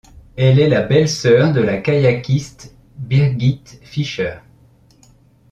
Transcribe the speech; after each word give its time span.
Elle 0.35 0.57
est 0.57 0.67
la 0.67 0.81
belle-sœur 0.81 1.53
de 1.53 1.61
la 1.61 1.77
kayakiste 1.77 2.75
Birgit 2.97 3.61
Fischer. 3.83 4.37